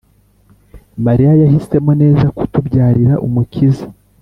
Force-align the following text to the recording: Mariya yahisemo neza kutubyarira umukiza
Mariya 1.05 1.31
yahisemo 1.41 1.91
neza 2.01 2.25
kutubyarira 2.37 3.13
umukiza 3.27 3.85